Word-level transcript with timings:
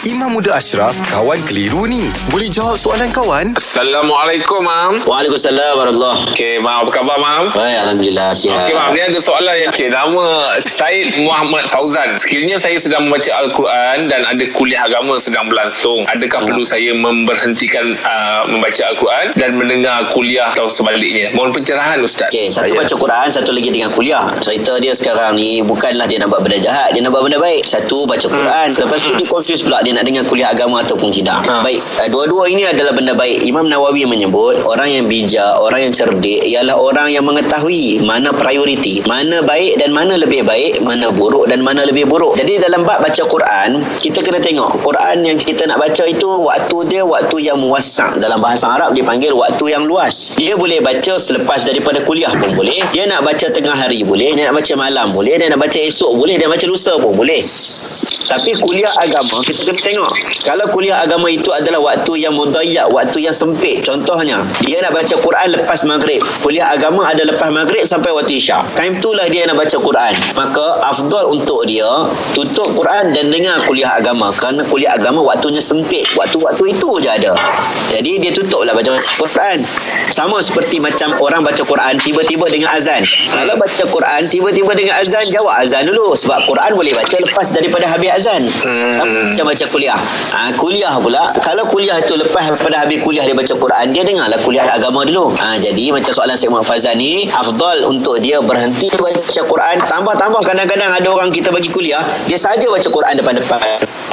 Imam 0.00 0.32
Muda 0.32 0.56
Ashraf, 0.56 0.96
kawan 1.12 1.36
keliru 1.44 1.84
ni. 1.84 2.08
Boleh 2.32 2.48
jawab 2.48 2.80
soalan 2.80 3.12
kawan? 3.12 3.52
Assalamualaikum, 3.52 4.64
Mam. 4.64 5.04
Waalaikumsalam 5.04 5.76
warahmatullahi 5.76 6.32
Okey, 6.32 6.56
Mam. 6.56 6.88
Apa 6.88 6.90
khabar, 6.96 7.20
Mam? 7.20 7.52
Baik, 7.52 7.76
Alhamdulillah 7.84 8.32
sihat. 8.32 8.64
Okey, 8.64 8.80
Mam. 8.80 8.96
Ni 8.96 9.00
ada 9.04 9.20
soalan 9.20 9.60
yang... 9.60 9.68
Okey, 9.76 9.92
nama 9.92 10.56
Said 10.56 11.20
Muhammad 11.20 11.68
Fauzan. 11.68 12.16
Sekiranya 12.16 12.56
saya 12.56 12.80
sedang 12.80 13.12
membaca 13.12 13.28
Al-Quran 13.44 14.08
dan 14.08 14.24
ada 14.24 14.40
kuliah 14.56 14.80
agama 14.88 15.20
sedang 15.20 15.52
berlangsung, 15.52 16.08
adakah 16.08 16.48
perlu 16.48 16.64
saya 16.64 16.96
memberhentikan 16.96 17.92
uh, 18.00 18.48
membaca 18.48 18.80
Al-Quran 18.96 19.36
dan 19.36 19.60
mendengar 19.60 20.08
kuliah 20.16 20.48
atau 20.56 20.64
sebaliknya? 20.72 21.28
Mohon 21.36 21.60
pencerahan, 21.60 22.00
Ustaz. 22.00 22.32
Okey, 22.32 22.48
satu 22.48 22.72
Saya- 22.72 22.80
baca 22.80 22.94
Quran, 22.96 23.26
satu 23.28 23.52
lagi 23.52 23.68
dengan 23.68 23.92
kuliah. 23.92 24.32
Cerita 24.40 24.80
dia 24.80 24.96
sekarang 24.96 25.36
ni 25.36 25.60
bukanlah 25.60 26.08
dia 26.08 26.16
nak 26.24 26.32
buat 26.32 26.40
benda 26.40 26.56
jahat, 26.56 26.96
dia 26.96 27.04
nak 27.04 27.12
buat 27.12 27.28
benda 27.28 27.36
baik. 27.36 27.68
Satu 27.68 28.08
baca 28.08 28.24
Quran, 28.24 28.72
lepas 28.72 28.96
tu 29.04 29.12
dia 29.20 29.28
confuse 29.28 29.60
pula 29.60 29.84
dia 29.84 29.89
nak 29.94 30.04
dengar 30.06 30.24
kuliah 30.26 30.50
agama 30.52 30.82
ataupun 30.82 31.10
tidak. 31.10 31.42
Ha. 31.46 31.62
Baik, 31.62 31.80
uh, 32.00 32.08
dua-dua 32.08 32.48
ini 32.50 32.66
adalah 32.66 32.94
benda 32.94 33.12
baik. 33.16 33.44
Imam 33.46 33.66
Nawawi 33.66 34.06
menyebut 34.06 34.62
orang 34.66 34.90
yang 34.90 35.04
bijak, 35.06 35.58
orang 35.60 35.88
yang 35.88 35.92
cerdik 35.94 36.42
ialah 36.46 36.76
orang 36.76 37.10
yang 37.12 37.24
mengetahui 37.26 38.02
mana 38.02 38.30
prioriti, 38.34 39.02
mana 39.06 39.42
baik 39.42 39.80
dan 39.80 39.90
mana 39.94 40.16
lebih 40.16 40.46
baik, 40.46 40.82
mana 40.82 41.10
buruk 41.14 41.46
dan 41.50 41.60
mana 41.64 41.86
lebih 41.86 42.06
buruk. 42.06 42.36
Jadi 42.38 42.62
dalam 42.62 42.86
bab 42.86 43.02
baca 43.02 43.22
Quran, 43.26 43.82
kita 44.00 44.22
kena 44.22 44.38
tengok 44.38 44.82
Quran 44.82 45.26
yang 45.26 45.36
kita 45.36 45.66
nak 45.66 45.80
baca 45.80 46.04
itu 46.06 46.26
waktu 46.26 46.76
dia 46.88 47.02
waktu 47.02 47.36
yang 47.42 47.58
muwassak. 47.60 48.20
Dalam 48.20 48.40
bahasa 48.40 48.70
Arab 48.70 48.94
dipanggil 48.94 49.32
waktu 49.34 49.74
yang 49.74 49.84
luas. 49.84 50.36
Dia 50.36 50.54
boleh 50.54 50.78
baca 50.82 51.16
selepas 51.16 51.64
daripada 51.66 52.02
kuliah 52.04 52.30
pun 52.36 52.52
boleh. 52.54 52.80
Dia 52.94 53.06
nak 53.06 53.24
baca 53.24 53.46
tengah 53.50 53.74
hari 53.74 54.02
boleh, 54.02 54.34
dia 54.36 54.48
nak 54.50 54.60
baca 54.60 54.72
malam 54.76 55.06
boleh, 55.14 55.34
dia 55.38 55.48
nak 55.48 55.60
baca 55.60 55.78
esok 55.78 56.12
boleh, 56.16 56.36
dia 56.36 56.46
nak 56.46 56.56
baca 56.58 56.66
lusa 56.68 56.92
pun 57.00 57.12
boleh. 57.14 57.40
Tapi 58.30 58.54
kuliah 58.62 58.92
agama 59.02 59.42
kita 59.42 59.66
kena 59.66 59.79
tengok. 59.80 60.12
Kalau 60.44 60.66
kuliah 60.72 61.02
agama 61.04 61.28
itu 61.28 61.50
adalah 61.52 61.80
waktu 61.80 62.24
yang 62.24 62.36
mudayyak, 62.36 62.88
waktu 62.92 63.24
yang 63.24 63.34
sempit. 63.34 63.84
Contohnya, 63.84 64.44
dia 64.64 64.80
nak 64.80 64.96
baca 64.96 65.14
Quran 65.16 65.48
lepas 65.56 65.80
maghrib. 65.88 66.20
Kuliah 66.44 66.72
agama 66.72 67.08
ada 67.08 67.24
lepas 67.24 67.48
maghrib 67.52 67.82
sampai 67.84 68.12
waktu 68.12 68.40
isyak. 68.40 68.62
Time 68.76 68.96
itulah 69.00 69.26
dia 69.28 69.44
nak 69.48 69.60
baca 69.60 69.76
Quran. 69.76 70.14
Maka 70.36 70.66
afdal 70.86 71.32
untuk 71.32 71.64
dia 71.68 71.88
tutup 72.36 72.72
Quran 72.76 73.12
dan 73.12 73.32
dengar 73.32 73.60
kuliah 73.64 73.96
agama. 73.96 74.32
Kerana 74.36 74.64
kuliah 74.68 74.96
agama 74.96 75.24
waktunya 75.24 75.60
sempit. 75.60 76.04
Waktu-waktu 76.16 76.76
itu 76.76 76.88
je 77.00 77.10
ada. 77.10 77.32
Jadi 77.92 78.20
dia 78.20 78.32
tutuplah 78.32 78.72
baca 78.72 78.96
Quran. 78.96 79.58
Sama 80.10 80.42
seperti 80.42 80.82
macam 80.82 81.14
orang 81.20 81.44
baca 81.46 81.62
Quran 81.62 81.96
tiba-tiba 82.02 82.46
dengan 82.50 82.74
azan. 82.74 83.04
Kalau 83.30 83.54
baca 83.56 83.84
Quran 83.86 84.20
tiba-tiba 84.26 84.72
dengan 84.74 84.94
azan, 85.00 85.24
jawab 85.30 85.54
azan 85.60 85.86
dulu. 85.86 86.12
Sebab 86.16 86.44
Quran 86.48 86.70
boleh 86.76 86.92
baca 86.94 87.16
lepas 87.16 87.46
daripada 87.54 87.86
habis 87.86 88.10
azan. 88.10 88.42
Hmm. 88.62 88.92
Sama 88.94 89.12
macam 89.30 89.44
baca 89.46 89.64
kuliah. 89.70 89.98
Ha, 90.34 90.50
kuliah 90.58 90.94
pula, 90.98 91.30
kalau 91.40 91.64
kuliah 91.70 91.96
tu 92.02 92.18
lepas 92.18 92.50
pada 92.58 92.82
habis 92.82 92.98
kuliah 93.00 93.22
dia 93.22 93.34
baca 93.34 93.54
Quran, 93.54 93.86
dia 93.94 94.02
dengarlah 94.02 94.38
kuliah 94.42 94.66
agama 94.66 95.06
dulu. 95.06 95.30
Ha, 95.38 95.56
jadi 95.62 95.94
macam 95.94 96.10
soalan 96.10 96.34
Syed 96.34 96.50
Muhammad 96.50 96.68
Fazal 96.68 96.98
ni, 96.98 97.30
afdal 97.30 97.86
untuk 97.86 98.18
dia 98.18 98.42
berhenti 98.42 98.90
baca 98.98 99.40
Quran. 99.46 99.76
Tambah-tambah 99.78 100.42
kadang-kadang 100.42 100.90
ada 100.90 101.08
orang 101.08 101.30
kita 101.30 101.54
bagi 101.54 101.70
kuliah, 101.70 102.02
dia 102.26 102.36
saja 102.36 102.66
baca 102.66 102.88
Quran 102.90 103.14
depan-depan 103.16 103.58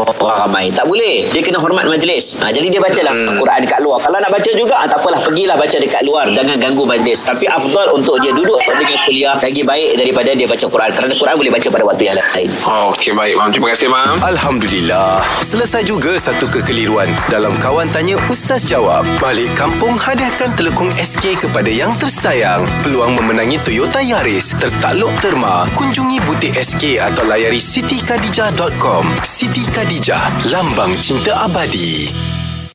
orang 0.00 0.16
ramai. 0.18 0.66
Tak 0.70 0.86
boleh. 0.86 1.28
Dia 1.30 1.40
kena 1.40 1.58
hormat 1.58 1.86
majlis. 1.86 2.38
Ha, 2.42 2.50
jadi 2.50 2.68
dia 2.68 2.80
bacalah 2.82 3.12
Hmm. 3.14 3.38
Quran 3.38 3.58
dekat 3.62 3.80
luar. 3.80 3.98
Kalau 4.02 4.18
nak 4.18 4.32
baca 4.32 4.50
juga, 4.50 4.74
ha, 4.74 4.84
tak 4.88 4.98
apalah. 4.98 5.20
Pergilah 5.22 5.54
baca 5.54 5.76
dekat 5.78 6.02
luar. 6.02 6.26
Jangan 6.34 6.56
ganggu 6.58 6.82
majlis. 6.82 7.20
Tapi 7.22 7.46
afdal 7.46 7.94
untuk 7.94 8.18
dia 8.18 8.34
duduk 8.34 8.58
dengan 8.60 8.90
kuliah 9.06 9.36
lagi 9.38 9.62
baik 9.62 9.90
daripada 9.96 10.30
dia 10.34 10.46
baca 10.48 10.66
Quran. 10.66 10.90
Kerana 10.90 11.12
Quran 11.14 11.34
boleh 11.38 11.52
baca 11.52 11.68
pada 11.70 11.84
waktu 11.86 12.02
yang 12.04 12.18
lain. 12.18 12.48
Oh, 12.66 12.90
Okey, 12.90 13.12
baik, 13.14 13.34
Mam. 13.38 13.48
Terima 13.54 13.68
kasih, 13.70 13.88
Mam. 13.88 14.16
Alhamdulillah. 14.20 15.22
Selesai 15.40 15.82
juga 15.84 16.18
satu 16.18 16.50
kekeliruan 16.50 17.06
dalam 17.28 17.54
Kawan 17.58 17.86
Tanya 17.90 18.18
Ustaz 18.26 18.66
Jawab. 18.66 19.06
Balik 19.18 19.52
kampung 19.54 19.94
hadiahkan 19.94 20.54
telekong 20.58 20.90
SK 20.96 21.38
kepada 21.38 21.70
yang 21.70 21.94
tersayang. 21.96 22.66
Peluang 22.82 23.14
memenangi 23.14 23.60
Toyota 23.62 24.02
Yaris 24.02 24.56
tertakluk 24.58 25.12
terma. 25.20 25.68
Kunjungi 25.78 26.18
butik 26.24 26.54
SK 26.56 26.98
atau 26.98 27.22
layari 27.24 27.58
sitikadijah.com. 27.58 29.04
Siti 29.22 29.62
Khadijah, 29.84 30.48
lambang 30.48 30.96
cinta 30.96 31.44
abadi. 31.44 32.08